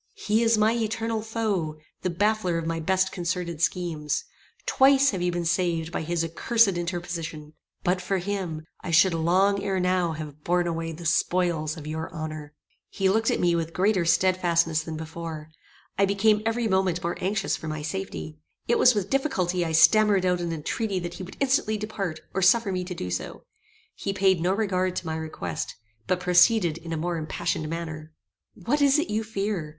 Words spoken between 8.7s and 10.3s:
I should long ere now